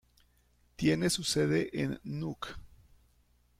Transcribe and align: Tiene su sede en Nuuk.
Tiene 0.77 1.11
su 1.11 1.21
sede 1.23 1.69
en 1.79 1.99
Nuuk. 2.05 2.57